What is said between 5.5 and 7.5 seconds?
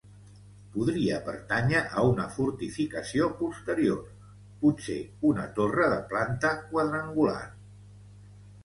torre de planta quadrangular.